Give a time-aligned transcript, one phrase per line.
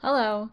[0.00, 0.50] Hello.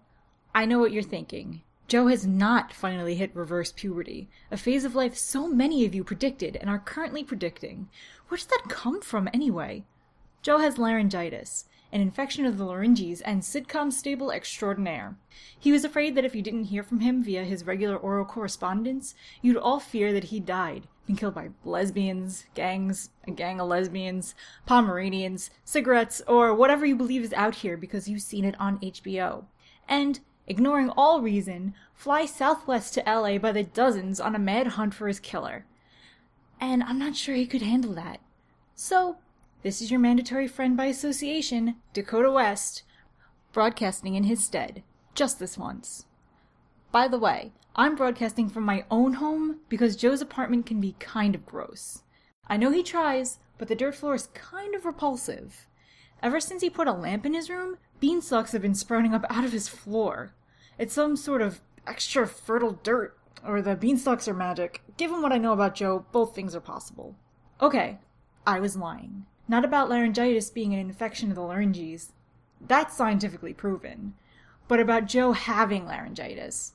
[0.56, 1.62] I know what you're thinking.
[1.88, 6.04] Joe has not finally hit reverse puberty, a phase of life so many of you
[6.04, 7.88] predicted and are currently predicting.
[8.28, 9.84] Where does that come from anyway?
[10.42, 15.16] Joe has laryngitis, an infection of the larynges and sitcom stable extraordinaire.
[15.60, 19.14] He was afraid that if you didn't hear from him via his regular oral correspondence,
[19.44, 24.34] you'd all fear that he died, been killed by lesbians, gangs, a gang of lesbians,
[24.66, 29.46] Pomeranians, cigarettes, or whatever you believe is out here because you've seen it on HBO.
[29.88, 34.94] And, ignoring all reason, fly southwest to LA by the dozens on a mad hunt
[34.94, 35.66] for his killer.
[36.60, 38.20] And I'm not sure he could handle that.
[38.74, 39.18] So,
[39.62, 42.84] this is your mandatory friend by association, Dakota West,
[43.52, 46.06] broadcasting in his stead, just this once.
[46.92, 51.36] By the way, I'm broadcasting from my own home because Joe's apartment can be kind
[51.36, 52.04] of gross.
[52.48, 55.68] I know he tries, but the dirt floor is kind of repulsive.
[56.24, 59.44] Ever since he put a lamp in his room, beanstalks have been sprouting up out
[59.44, 60.34] of his floor.
[60.78, 64.82] It's some sort of extra fertile dirt, or the beanstalks are magic.
[64.96, 67.18] Given what I know about Joe, both things are possible.
[67.62, 68.00] Okay,
[68.48, 69.26] I was lying.
[69.50, 72.14] Not about laryngitis being an infection of the larynges.
[72.66, 74.14] That's scientifically proven.
[74.70, 76.72] But about Joe having laryngitis.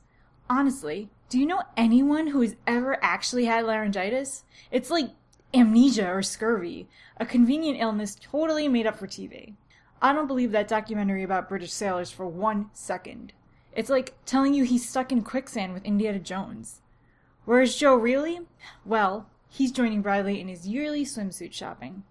[0.51, 4.43] Honestly, do you know anyone who has ever actually had laryngitis?
[4.73, 5.11] It's like
[5.55, 9.55] amnesia or scurvy, a convenient illness totally made up for TV.
[10.03, 13.33] I don't believe that documentary about British sailors for one second.
[13.77, 16.81] It's like telling you he's stuck in quicksand with Indiana Jones.
[17.45, 18.41] Where is Joe really?
[18.85, 22.03] Well, he's joining Bradley in his yearly swimsuit shopping.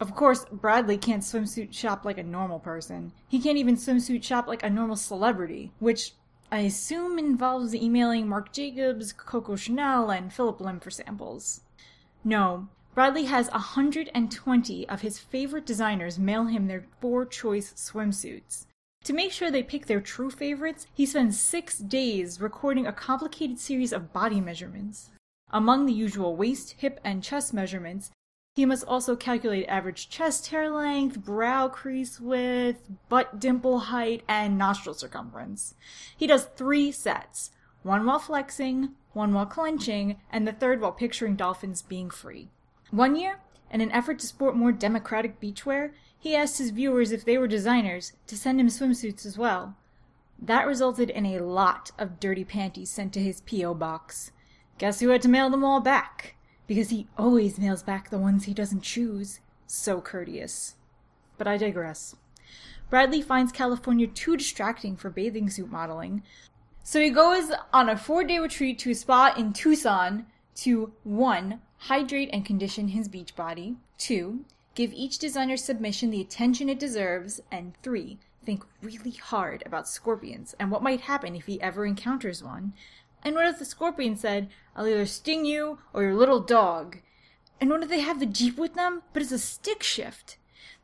[0.00, 3.12] Of course, Bradley can't swimsuit shop like a normal person.
[3.28, 6.12] He can't even swimsuit shop like a normal celebrity, which
[6.50, 11.60] I assume involves emailing Marc Jacobs, Coco Chanel, and Phillip Lim for samples.
[12.24, 18.64] No, Bradley has 120 of his favorite designers mail him their four choice swimsuits.
[19.04, 23.58] To make sure they pick their true favorites, he spends six days recording a complicated
[23.58, 25.10] series of body measurements.
[25.50, 28.10] Among the usual waist, hip, and chest measurements,
[28.58, 34.58] he must also calculate average chest hair length, brow crease width, butt dimple height, and
[34.58, 35.76] nostril circumference.
[36.16, 37.52] He does three sets
[37.84, 42.48] one while flexing, one while clenching, and the third while picturing dolphins being free.
[42.90, 43.38] One year,
[43.70, 47.46] in an effort to sport more democratic beachwear, he asked his viewers if they were
[47.46, 49.76] designers to send him swimsuits as well.
[50.36, 53.74] That resulted in a lot of dirty panties sent to his P.O.
[53.74, 54.32] box.
[54.78, 56.34] Guess who had to mail them all back?
[56.68, 59.40] Because he always mails back the ones he doesn't choose.
[59.66, 60.76] So courteous.
[61.36, 62.14] But I digress.
[62.88, 66.22] Bradley finds California too distracting for bathing suit modeling,
[66.88, 70.24] so he goes on a four day retreat to a spa in Tucson
[70.54, 71.60] to 1.
[71.80, 74.44] Hydrate and condition his beach body, 2.
[74.74, 78.18] Give each designer submission the attention it deserves, and 3.
[78.42, 82.72] Think really hard about scorpions and what might happen if he ever encounters one,
[83.24, 86.98] and what if the scorpion said, I'll either sting you or your little dog?
[87.60, 90.38] And what if they have the Jeep with them, but it's a stick shift?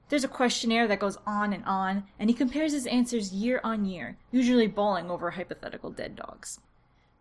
[0.09, 3.84] There's a questionnaire that goes on and on, and he compares his answers year on
[3.84, 6.61] year, usually bawling over hypothetical dead dogs.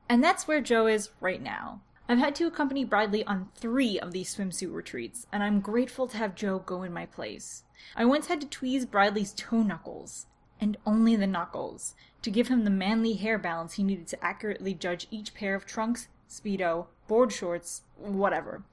[0.10, 1.82] And that's where Joe is right now.
[2.10, 6.18] I've had to accompany Bradley on three of these swimsuit retreats, and I'm grateful to
[6.18, 7.64] have Joe go in my place.
[7.96, 10.26] I once had to tweeze Bradley's toe knuckles,
[10.60, 14.74] and only the knuckles, to give him the manly hair balance he needed to accurately
[14.74, 18.64] judge each pair of trunks, speedo, board shorts, whatever.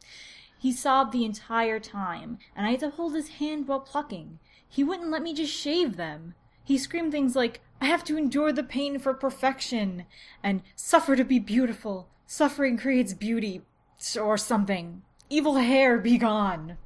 [0.59, 4.39] He sobbed the entire time, and I had to hold his hand while plucking.
[4.69, 6.34] He wouldn't let me just shave them.
[6.65, 10.05] He screamed things like, I have to endure the pain for perfection,
[10.43, 12.09] and suffer to be beautiful.
[12.27, 13.62] Suffering creates beauty,
[14.21, 15.03] or something.
[15.28, 16.77] Evil hair, be gone.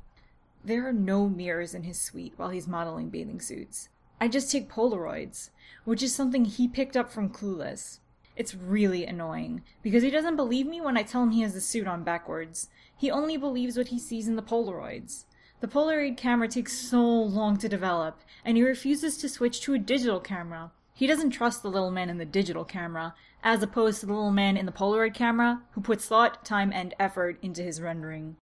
[0.64, 3.90] There are no mirrors in his suite while he's modeling bathing suits.
[4.20, 5.50] I just take Polaroids,
[5.84, 7.98] which is something he picked up from Clueless.
[8.36, 11.60] It's really annoying, because he doesn't believe me when I tell him he has the
[11.60, 12.68] suit on backwards.
[12.96, 15.24] He only believes what he sees in the Polaroids.
[15.60, 19.78] The Polaroid camera takes so long to develop, and he refuses to switch to a
[19.78, 20.72] digital camera.
[20.94, 24.30] He doesn't trust the little man in the digital camera, as opposed to the little
[24.30, 28.36] man in the Polaroid camera, who puts thought, time, and effort into his rendering.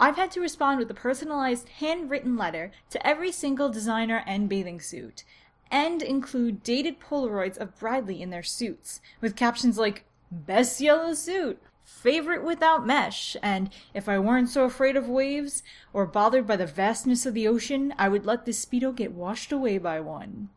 [0.00, 4.80] I've had to respond with a personalized handwritten letter to every single designer and bathing
[4.80, 5.24] suit,
[5.70, 11.60] and include dated Polaroids of Bradley in their suits, with captions like, Best yellow suit,
[11.84, 15.62] favorite without mesh, and if I weren't so afraid of waves,
[15.92, 19.52] or bothered by the vastness of the ocean, I would let this Speedo get washed
[19.52, 20.48] away by one.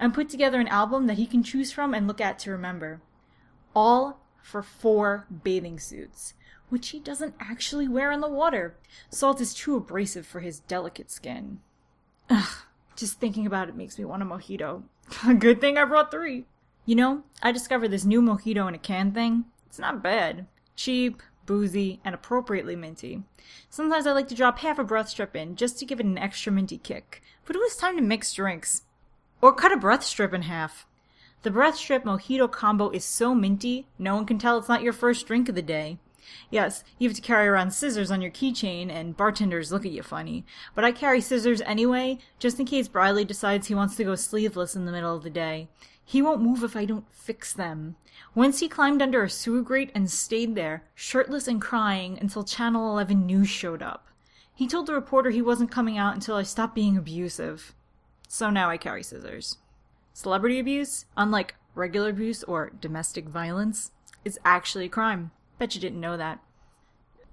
[0.00, 3.00] And put together an album that he can choose from and look at to remember.
[3.72, 6.34] All for four bathing suits
[6.74, 8.74] which he doesn't actually wear in the water.
[9.08, 11.60] Salt is too abrasive for his delicate skin.
[12.28, 12.50] Ugh,
[12.96, 14.82] just thinking about it makes me want a mojito.
[15.38, 16.46] Good thing I brought three.
[16.84, 19.44] You know, I discovered this new mojito in a can thing.
[19.68, 20.48] It's not bad.
[20.74, 23.22] Cheap, boozy, and appropriately minty.
[23.70, 26.18] Sometimes I like to drop half a breath strip in just to give it an
[26.18, 27.22] extra minty kick.
[27.44, 28.82] But it was time to mix drinks.
[29.40, 30.88] Or cut a breath strip in half.
[31.42, 34.92] The breath strip mojito combo is so minty, no one can tell it's not your
[34.92, 35.98] first drink of the day.
[36.50, 40.02] Yes, you have to carry around scissors on your keychain, and bartenders look at you
[40.02, 40.44] funny.
[40.74, 44.76] But I carry scissors anyway, just in case Bradley decides he wants to go sleeveless
[44.76, 45.68] in the middle of the day.
[46.04, 47.96] He won't move if I don't fix them.
[48.34, 52.90] Once he climbed under a sewer grate and stayed there, shirtless and crying, until Channel
[52.90, 54.08] 11 News showed up.
[54.54, 57.74] He told the reporter he wasn't coming out until I stopped being abusive.
[58.28, 59.56] So now I carry scissors.
[60.12, 63.90] Celebrity abuse, unlike regular abuse or domestic violence,
[64.24, 65.32] is actually a crime.
[65.58, 66.40] Bet you didn't know that.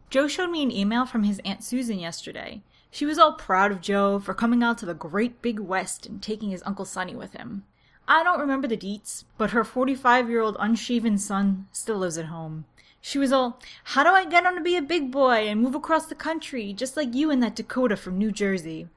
[0.09, 2.61] Joe showed me an email from his Aunt Susan yesterday.
[2.91, 6.21] She was all proud of Joe for coming out to the great big West and
[6.21, 7.63] taking his Uncle Sonny with him.
[8.07, 12.25] I don't remember the deets, but her 45 year old unshaven son still lives at
[12.25, 12.65] home.
[12.99, 15.75] She was all, How do I get him to be a big boy and move
[15.75, 18.89] across the country, just like you and that Dakota from New Jersey?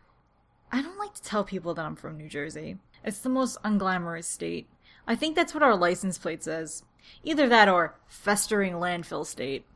[0.72, 2.78] I don't like to tell people that I'm from New Jersey.
[3.04, 4.68] It's the most unglamorous state.
[5.06, 6.82] I think that's what our license plate says.
[7.22, 9.66] Either that or festering landfill state.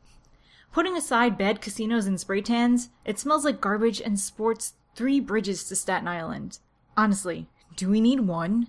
[0.71, 5.63] Putting aside bad casinos and spray tans, it smells like garbage and sports three bridges
[5.65, 6.59] to Staten Island.
[6.95, 8.67] Honestly, do we need one?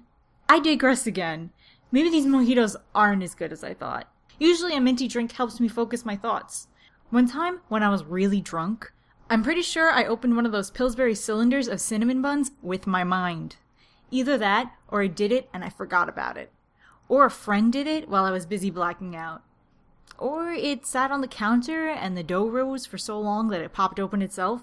[0.49, 1.51] I digress again.
[1.93, 4.11] Maybe these mojitos aren't as good as I thought.
[4.39, 6.69] Usually a minty drink helps me focus my thoughts.
[7.11, 8.93] One time, when I was really drunk,
[9.29, 13.05] I'm pretty sure I opened one of those Pillsbury cylinders of cinnamon buns with my
[13.05, 13.57] mind.
[14.11, 16.51] Either that, or I did it and I forgot about it.
[17.11, 19.43] Or a friend did it while I was busy blacking out.
[20.17, 23.73] Or it sat on the counter and the dough rose for so long that it
[23.73, 24.63] popped open itself.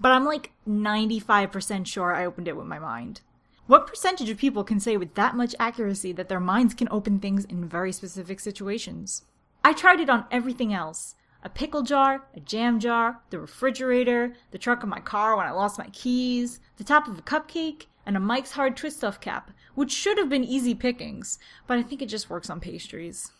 [0.00, 3.20] But I'm like 95% sure I opened it with my mind.
[3.66, 7.20] What percentage of people can say with that much accuracy that their minds can open
[7.20, 9.24] things in very specific situations?
[9.62, 14.58] I tried it on everything else a pickle jar, a jam jar, the refrigerator, the
[14.58, 18.16] trunk of my car when I lost my keys, the top of a cupcake, and
[18.16, 22.02] a Mike's Hard Twist Stuff cap, which should have been easy pickings, but I think
[22.02, 23.32] it just works on pastries.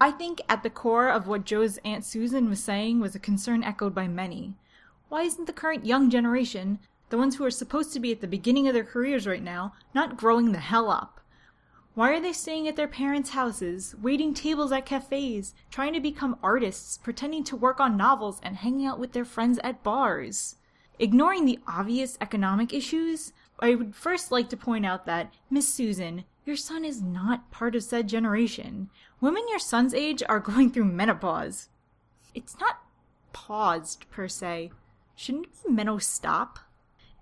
[0.00, 3.62] I think at the core of what Joe's Aunt Susan was saying was a concern
[3.62, 4.54] echoed by many.
[5.08, 8.26] Why isn't the current young generation the ones who are supposed to be at the
[8.26, 11.20] beginning of their careers right now, not growing the hell up.
[11.94, 16.38] Why are they staying at their parents' houses, waiting tables at cafes, trying to become
[16.42, 20.56] artists, pretending to work on novels, and hanging out with their friends at bars?
[20.98, 26.24] Ignoring the obvious economic issues, I would first like to point out that, Miss Susan,
[26.44, 28.90] your son is not part of said generation.
[29.20, 31.68] Women your son's age are going through menopause.
[32.34, 32.82] It's not
[33.32, 34.72] paused, per se.
[35.14, 36.58] Shouldn't it be menno stop?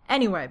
[0.09, 0.51] Anyway,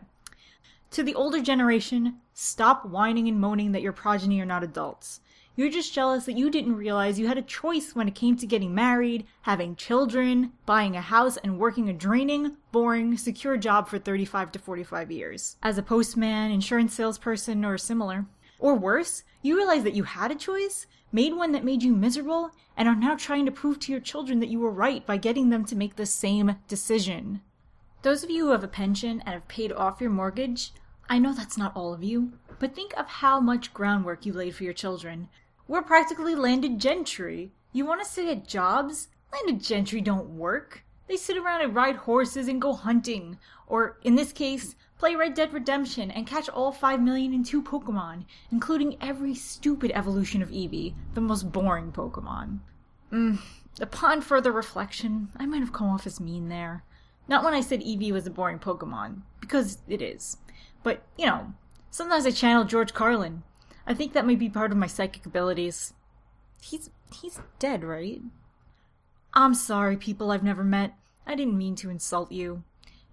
[0.91, 5.19] to the older generation, stop whining and moaning that your progeny are not adults.
[5.55, 8.47] You're just jealous that you didn't realize you had a choice when it came to
[8.47, 13.99] getting married, having children, buying a house, and working a draining, boring, secure job for
[13.99, 15.57] 35 to 45 years.
[15.61, 18.25] As a postman, insurance salesperson, or similar.
[18.57, 22.49] Or worse, you realize that you had a choice, made one that made you miserable,
[22.75, 25.49] and are now trying to prove to your children that you were right by getting
[25.51, 27.41] them to make the same decision.
[28.01, 30.73] Those of you who have a pension and have paid off your mortgage,
[31.09, 34.55] I know that's not all of you, but think of how much groundwork you laid
[34.55, 35.29] for your children.
[35.73, 37.51] We're practically landed gentry.
[37.71, 39.07] You want to sit at jobs?
[39.33, 40.85] Landed gentry don't work.
[41.07, 43.39] They sit around and ride horses and go hunting.
[43.65, 47.63] Or, in this case, play Red Dead Redemption and catch all 5 million and 2
[47.63, 52.59] Pokemon, including every stupid evolution of Eevee, the most boring Pokemon.
[53.11, 53.39] Mm,
[53.81, 56.83] upon further reflection, I might have come off as mean there.
[57.27, 60.37] Not when I said Eevee was a boring Pokemon, because it is.
[60.83, 61.51] But, you know,
[61.89, 63.41] sometimes I channel George Carlin.
[63.85, 65.93] I think that might be part of my psychic abilities.
[66.61, 68.21] He's he's dead, right?
[69.33, 70.93] I'm sorry, people I've never met.
[71.25, 72.63] I didn't mean to insult you.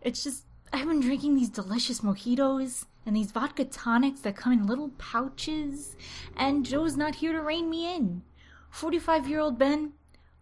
[0.00, 4.66] It's just I've been drinking these delicious mojitos and these vodka tonics that come in
[4.66, 5.96] little pouches,
[6.36, 8.22] and Joe's not here to rein me in.
[8.70, 9.92] 45 year old Ben,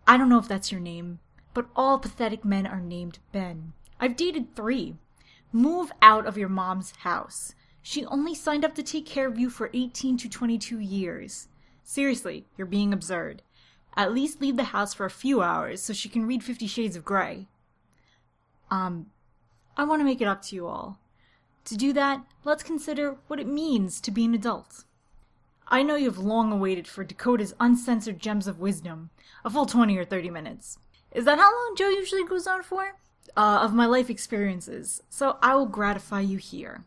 [0.07, 1.21] I don't know if that's your name,
[1.55, 3.73] but all pathetic men are named Ben.
[4.01, 4.97] I've dated three.
[5.51, 7.55] Move out of your mom's house.
[7.89, 11.49] She only signed up to take care of you for 18 to 22 years.
[11.83, 13.41] Seriously, you're being absurd.
[13.97, 16.97] At least leave the house for a few hours so she can read Fifty Shades
[16.97, 17.47] of Grey.
[18.71, 19.07] Um,
[19.75, 20.99] I want to make it up to you all.
[21.65, 24.85] To do that, let's consider what it means to be an adult.
[25.67, 29.09] I know you've long awaited for Dakota's uncensored gems of wisdom,
[29.47, 30.77] a full 20 or 30 minutes.
[31.13, 32.97] Is that how long Joe usually goes on for?
[33.35, 36.85] Uh, of my life experiences, so I will gratify you here.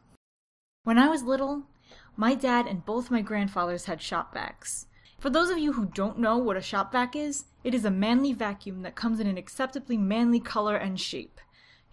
[0.84, 1.68] When I was little,
[2.18, 4.88] My dad and both my grandfathers had shop vacs.
[5.20, 7.92] For those of you who don't know what a shop vac is, it is a
[7.92, 11.40] manly vacuum that comes in an acceptably manly color and shape.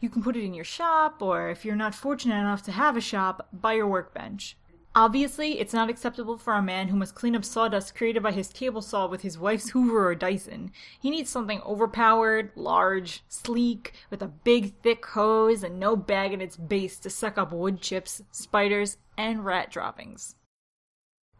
[0.01, 2.97] You can put it in your shop, or if you're not fortunate enough to have
[2.97, 4.57] a shop, by your workbench.
[4.99, 8.49] Obviously, it's not acceptable for a man who must clean up sawdust created by his
[8.49, 10.73] table saw with his wife's Hoover or Dyson.
[10.99, 16.43] He needs something overpowered, large, sleek, with a big, thick hose and no bag at
[16.43, 20.35] its base to suck up wood chips, spiders, and rat droppings.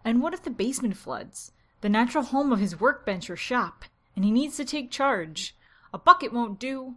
[0.05, 1.51] And what if the basement floods?
[1.81, 3.85] The natural home of his workbench or shop,
[4.15, 5.57] and he needs to take charge.
[5.93, 6.95] A bucket won't do.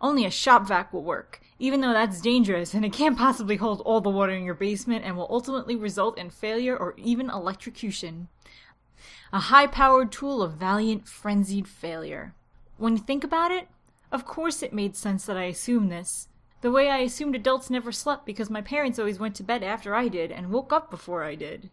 [0.00, 3.80] Only a shop vac will work, even though that's dangerous and it can't possibly hold
[3.82, 8.28] all the water in your basement and will ultimately result in failure or even electrocution.
[9.32, 12.34] A high powered tool of valiant, frenzied failure.
[12.76, 13.68] When you think about it,
[14.10, 16.28] of course it made sense that I assumed this.
[16.60, 19.94] The way I assumed adults never slept because my parents always went to bed after
[19.94, 21.70] I did and woke up before I did.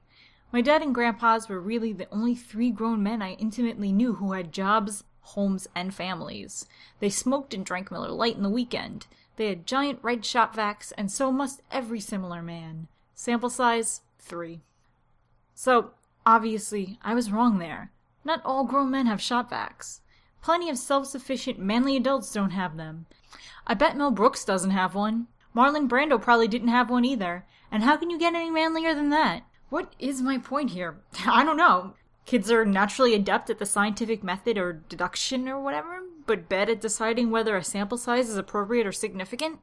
[0.51, 4.32] My dad and grandpas were really the only three grown men I intimately knew who
[4.32, 5.03] had jobs,
[5.36, 6.65] homes, and families.
[7.00, 9.07] They smoked and drank Miller Lite in the weekend.
[9.36, 12.88] They had giant red shop vacs, and so must every similar man.
[13.15, 14.62] Sample size, three.
[15.53, 15.91] So,
[16.25, 17.91] obviously, I was wrong there.
[18.24, 20.00] Not all grown men have shop vacs.
[20.41, 23.05] Plenty of self sufficient, manly adults don't have them.
[23.67, 25.27] I bet Mel Brooks doesn't have one.
[25.55, 27.45] Marlon Brando probably didn't have one either.
[27.71, 29.43] And how can you get any manlier than that?
[29.69, 31.00] What is my point here?
[31.25, 31.93] I don't know.
[32.29, 36.79] Kids are naturally adept at the scientific method or deduction or whatever, but bad at
[36.79, 39.57] deciding whether a sample size is appropriate or significant.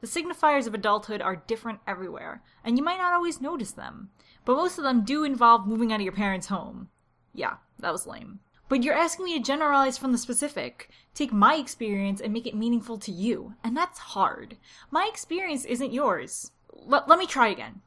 [0.00, 4.10] The signifiers of adulthood are different everywhere, and you might not always notice them,
[4.44, 6.88] but most of them do involve moving out of your parents' home.
[7.32, 8.40] Yeah, that was lame.
[8.68, 12.56] But you're asking me to generalize from the specific, take my experience and make it
[12.56, 14.56] meaningful to you, and that's hard.
[14.90, 16.50] My experience isn't yours.
[16.74, 17.80] L- let me try again.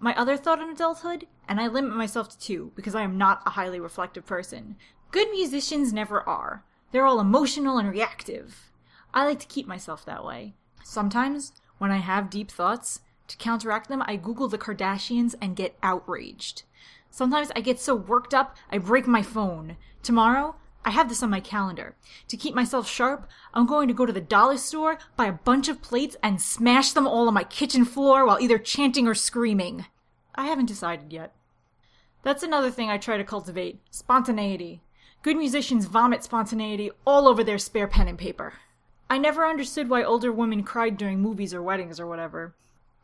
[0.00, 3.42] My other thought on adulthood, and I limit myself to two because I am not
[3.46, 4.76] a highly reflective person.
[5.10, 6.64] Good musicians never are.
[6.92, 8.70] They're all emotional and reactive.
[9.12, 10.54] I like to keep myself that way.
[10.84, 15.76] Sometimes, when I have deep thoughts, to counteract them, I Google the Kardashians and get
[15.82, 16.62] outraged.
[17.10, 19.76] Sometimes I get so worked up, I break my phone.
[20.02, 21.96] Tomorrow, I have this on my calendar.
[22.28, 25.68] To keep myself sharp, I'm going to go to the dollar store, buy a bunch
[25.68, 29.86] of plates, and smash them all on my kitchen floor while either chanting or screaming.
[30.34, 31.34] I haven't decided yet.
[32.22, 34.82] That's another thing I try to cultivate spontaneity.
[35.22, 38.54] Good musicians vomit spontaneity all over their spare pen and paper.
[39.10, 42.54] I never understood why older women cried during movies or weddings or whatever.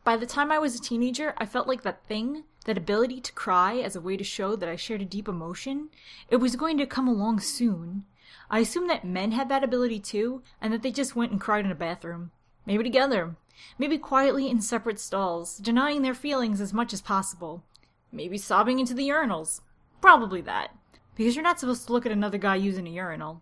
[0.05, 3.33] By the time I was a teenager, I felt like that thing, that ability to
[3.33, 5.89] cry as a way to show that I shared a deep emotion,
[6.29, 8.05] it was going to come along soon.
[8.47, 11.65] I assumed that men had that ability too, and that they just went and cried
[11.65, 12.29] in a bathroom.
[12.67, 13.35] Maybe together.
[13.79, 17.63] Maybe quietly in separate stalls, denying their feelings as much as possible.
[18.11, 19.61] Maybe sobbing into the urinals.
[20.01, 20.69] Probably that.
[21.15, 23.41] Because you're not supposed to look at another guy using a urinal.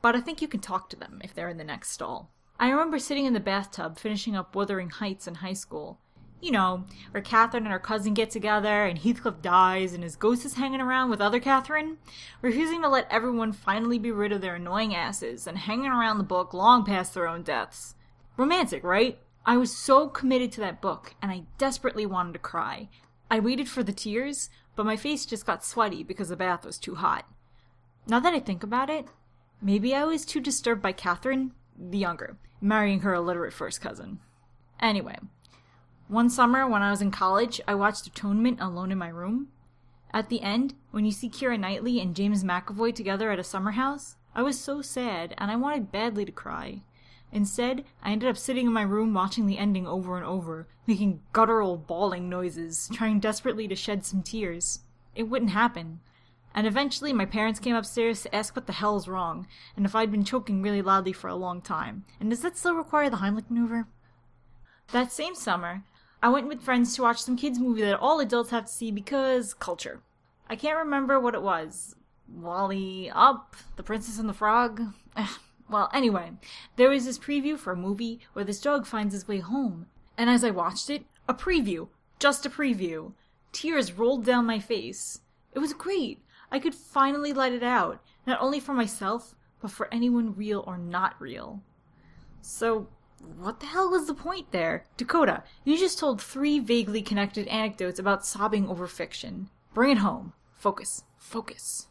[0.00, 2.30] But I think you can talk to them if they're in the next stall.
[2.60, 6.00] I remember sitting in the bathtub finishing up Wuthering Heights in high school.
[6.40, 10.44] You know, where Catherine and her cousin get together and Heathcliff dies and his ghost
[10.44, 11.98] is hanging around with other Catherine,
[12.42, 16.24] refusing to let everyone finally be rid of their annoying asses and hanging around the
[16.24, 17.94] book long past their own deaths.
[18.36, 19.18] Romantic, right?
[19.46, 22.88] I was so committed to that book, and I desperately wanted to cry.
[23.30, 26.78] I waited for the tears, but my face just got sweaty because the bath was
[26.78, 27.24] too hot.
[28.06, 29.06] Now that I think about it,
[29.62, 34.18] maybe I was too disturbed by Catherine, the younger, marrying her illiterate first cousin.
[34.80, 35.16] Anyway,
[36.08, 39.48] one summer when I was in college, I watched Atonement alone in my room.
[40.12, 43.72] At the end, when you see Keira Knightley and James McAvoy together at a summer
[43.72, 46.82] house, I was so sad and I wanted badly to cry.
[47.30, 51.20] Instead, I ended up sitting in my room watching the ending over and over, making
[51.32, 54.80] guttural bawling noises, trying desperately to shed some tears.
[55.14, 56.00] It wouldn't happen.
[56.54, 60.10] And eventually, my parents came upstairs to ask what the hell's wrong, and if I'd
[60.10, 62.04] been choking really loudly for a long time.
[62.18, 63.86] And does that still require the Heimlich maneuver?
[64.92, 65.84] That same summer,
[66.22, 68.90] I went with friends to watch some kids' movie that all adults have to see
[68.90, 70.00] because culture.
[70.48, 71.94] I can't remember what it was.
[72.28, 74.82] WALL-E Up, The Princess and the Frog.
[75.70, 76.30] Well, anyway,
[76.76, 79.84] there was this preview for a movie where this dog finds his way home.
[80.16, 81.88] And as I watched it, a preview,
[82.18, 83.12] just a preview,
[83.52, 85.20] tears rolled down my face.
[85.52, 86.22] It was great.
[86.50, 90.78] I could finally let it out, not only for myself, but for anyone real or
[90.78, 91.62] not real.
[92.40, 92.88] So,
[93.38, 94.84] what the hell was the point there?
[94.96, 99.50] Dakota, you just told three vaguely connected anecdotes about sobbing over fiction.
[99.74, 100.32] Bring it home.
[100.54, 101.04] Focus.
[101.16, 101.88] Focus.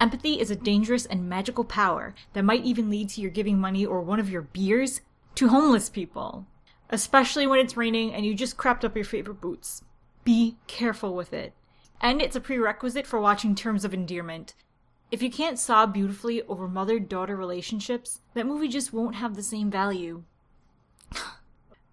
[0.00, 3.84] Empathy is a dangerous and magical power that might even lead to your giving money
[3.84, 5.00] or one of your beers
[5.34, 6.46] to homeless people.
[6.90, 9.82] Especially when it's raining and you just crapped up your favorite boots.
[10.24, 11.52] Be careful with it.
[12.00, 14.54] And it's a prerequisite for watching Terms of Endearment.
[15.10, 19.42] If you can't sob beautifully over mother daughter relationships, that movie just won't have the
[19.42, 20.22] same value.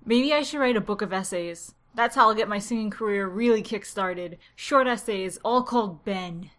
[0.05, 1.73] Maybe I should write a book of essays.
[1.95, 4.37] That's how I'll get my singing career really kick-started.
[4.55, 6.51] Short essays, all called Ben.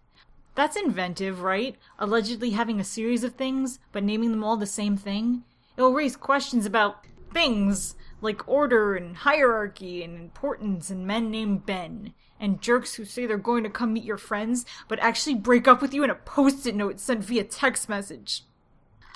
[0.55, 1.77] That's inventive, right?
[1.99, 5.45] Allegedly having a series of things, but naming them all the same thing.
[5.77, 12.15] It'll raise questions about things, like order and hierarchy and importance and men named Ben.
[12.39, 15.81] And jerks who say they're going to come meet your friends, but actually break up
[15.81, 18.45] with you in a post-it note sent via text message.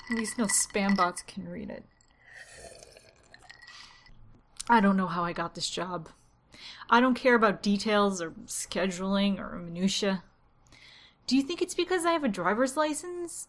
[0.09, 1.85] At least no spam bots can read it.
[4.67, 6.09] I don't know how I got this job.
[6.89, 10.23] I don't care about details or scheduling or minutia.
[11.27, 13.47] Do you think it's because I have a driver's license?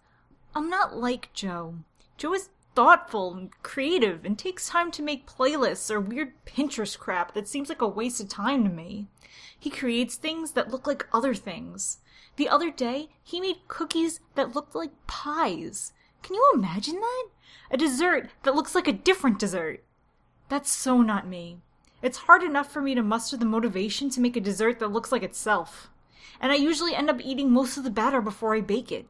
[0.55, 1.77] I'm not like Joe.
[2.17, 7.35] Joe is thoughtful and creative and takes time to make playlists or weird Pinterest crap
[7.35, 9.07] that seems like a waste of time to me.
[9.59, 11.99] He creates things that look like other things.
[12.37, 15.93] The other day, he made cookies that looked like pies.
[16.23, 17.29] Can you imagine that?
[17.71, 19.85] A dessert that looks like a different dessert.
[20.49, 21.59] That's so not me.
[22.03, 25.13] It's hard enough for me to muster the motivation to make a dessert that looks
[25.13, 25.91] like itself.
[26.41, 29.07] And I usually end up eating most of the batter before I bake it.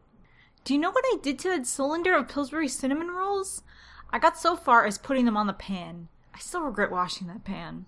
[0.64, 3.64] Do you know what I did to that cylinder of Pillsbury cinnamon rolls?
[4.10, 6.06] I got so far as putting them on the pan.
[6.32, 7.86] I still regret washing that pan.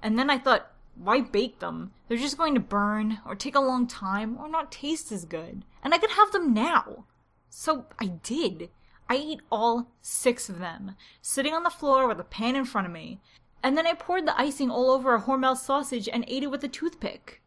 [0.00, 1.92] And then I thought, why bake them?
[2.06, 5.64] They're just going to burn, or take a long time, or not taste as good.
[5.82, 7.04] And I could have them now.
[7.50, 8.70] So I did.
[9.08, 12.86] I ate all six of them, sitting on the floor with a pan in front
[12.86, 13.20] of me.
[13.60, 16.62] And then I poured the icing all over a Hormel sausage and ate it with
[16.62, 17.40] a toothpick.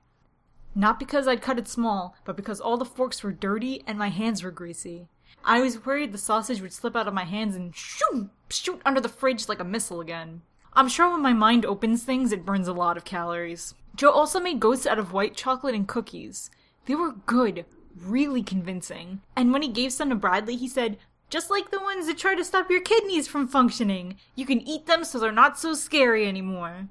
[0.77, 4.09] Not because I'd cut it small, but because all the forks were dirty and my
[4.09, 5.07] hands were greasy.
[5.43, 9.01] I was worried the sausage would slip out of my hands and shoot, shoot under
[9.01, 10.43] the fridge like a missile again.
[10.73, 13.73] I'm sure when my mind opens things, it burns a lot of calories.
[13.95, 16.51] Joe also made ghosts out of white chocolate and cookies.
[16.85, 17.65] They were good,
[17.99, 19.21] really convincing.
[19.35, 20.99] And when he gave some to Bradley, he said,
[21.31, 24.17] just like the ones that try to stop your kidneys from functioning.
[24.35, 26.89] You can eat them so they're not so scary anymore.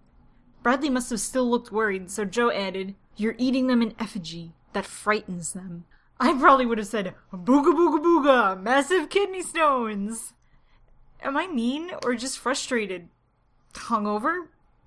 [0.65, 4.53] Bradley must have still looked worried, so Joe added, you're eating them in effigy.
[4.73, 5.85] That frightens them.
[6.19, 10.33] I probably would have said, booga booga booga, massive kidney stones.
[11.23, 13.09] Am I mean or just frustrated?
[13.75, 14.47] Hungover?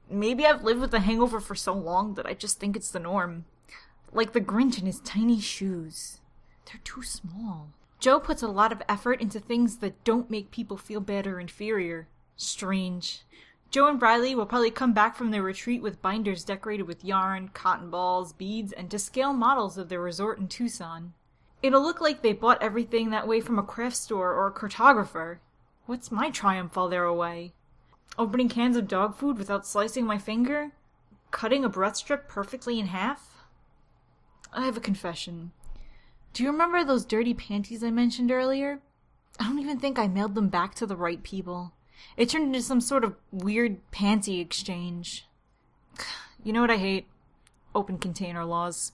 [0.09, 2.99] Maybe I've lived with a hangover for so long that I just think it's the
[2.99, 3.45] norm.
[4.11, 6.19] Like the Grinch in his tiny shoes.
[6.65, 7.69] They're too small.
[7.99, 11.39] Joe puts a lot of effort into things that don't make people feel bad or
[11.39, 12.07] inferior.
[12.37, 13.21] Strange.
[13.71, 17.49] Joe and Bradley will probably come back from their retreat with binders decorated with yarn,
[17.53, 21.13] cotton balls, beads, and to scale models of their resort in Tucson.
[21.61, 25.37] It'll look like they bought everything that way from a craft store or a cartographer.
[25.85, 27.53] What's my triumph while they're away?
[28.17, 30.71] Opening cans of dog food without slicing my finger?
[31.29, 33.45] Cutting a breath strip perfectly in half?
[34.51, 35.51] I have a confession.
[36.33, 38.79] Do you remember those dirty panties I mentioned earlier?
[39.39, 41.73] I don't even think I mailed them back to the right people.
[42.17, 45.27] It turned into some sort of weird panty exchange.
[46.43, 47.07] You know what I hate?
[47.75, 48.93] Open container laws.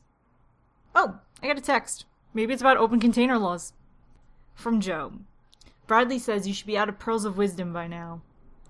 [0.96, 2.06] Oh, I got a text.
[2.34, 3.74] Maybe it's about open container laws.
[4.56, 5.14] From Joe.
[5.88, 8.22] Bradley says you should be out of pearls of wisdom by now.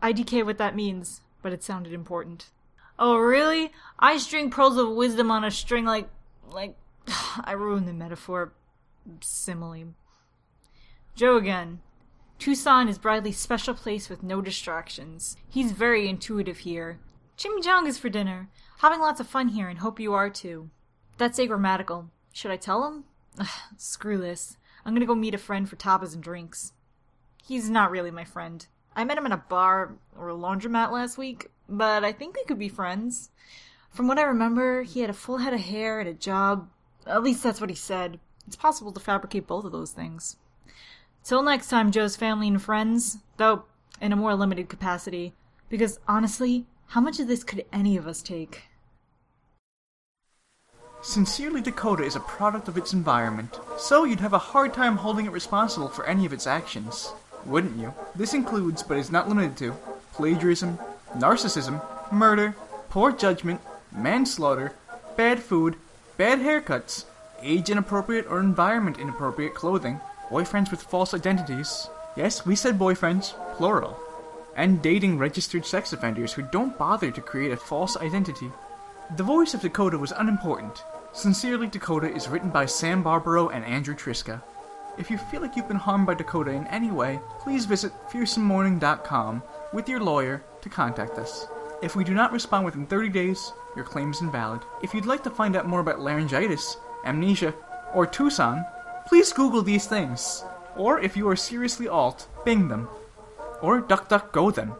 [0.03, 2.49] IDK what that means, but it sounded important.
[2.97, 3.71] Oh, really?
[3.99, 6.09] I string pearls of wisdom on a string like.
[6.51, 6.75] like.
[7.07, 8.53] I ruined the metaphor.
[9.21, 9.93] Simile.
[11.15, 11.79] Joe again.
[12.37, 15.37] Tucson is Bradley's special place with no distractions.
[15.49, 16.99] He's very intuitive here.
[17.37, 18.49] Chimichangas for dinner.
[18.79, 20.69] Having lots of fun here and hope you are too.
[21.17, 22.09] That's agrammatical.
[22.33, 23.05] Should I tell him?
[23.39, 24.57] Ugh, screw this.
[24.85, 26.73] I'm gonna go meet a friend for tapas and drinks.
[27.43, 28.65] He's not really my friend.
[28.95, 32.43] I met him in a bar or a laundromat last week, but I think we
[32.45, 33.29] could be friends.
[33.89, 36.69] From what I remember, he had a full head of hair and a job.
[37.07, 38.19] At least that's what he said.
[38.45, 40.37] It's possible to fabricate both of those things.
[41.25, 43.63] Till next time, Joe's family and friends, though
[43.99, 45.33] in a more limited capacity,
[45.69, 48.65] because honestly, how much of this could any of us take?
[51.01, 55.25] Sincerely Dakota is a product of its environment, so you'd have a hard time holding
[55.25, 57.11] it responsible for any of its actions.
[57.43, 57.91] Wouldn't you?
[58.15, 59.71] This includes, but is not limited to,
[60.13, 60.77] plagiarism,
[61.17, 62.55] narcissism, murder,
[62.89, 63.61] poor judgment,
[63.91, 64.73] manslaughter,
[65.17, 65.75] bad food,
[66.17, 67.05] bad haircuts,
[67.41, 71.89] age inappropriate or environment inappropriate clothing, boyfriends with false identities.
[72.15, 73.99] Yes, we said boyfriends, plural.
[74.55, 78.51] And dating registered sex offenders who don't bother to create a false identity.
[79.17, 80.83] The voice of Dakota was unimportant.
[81.13, 84.41] Sincerely Dakota is written by Sam Barbaro and Andrew Triska.
[84.97, 89.43] If you feel like you've been harmed by Dakota in any way, please visit fearsomemorning.com
[89.73, 91.47] with your lawyer to contact us.
[91.81, 94.61] If we do not respond within 30 days, your claim is invalid.
[94.81, 97.53] If you'd like to find out more about laryngitis, amnesia,
[97.93, 98.65] or Tucson,
[99.07, 100.43] please Google these things.
[100.75, 102.87] Or if you are seriously alt, Bing them.
[103.61, 104.75] Or DuckDuckGo them.